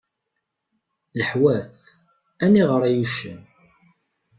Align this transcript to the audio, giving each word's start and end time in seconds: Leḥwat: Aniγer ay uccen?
Leḥwat: 1.19 1.71
Aniγer 2.43 2.81
ay 2.87 2.95
uccen? 3.03 3.39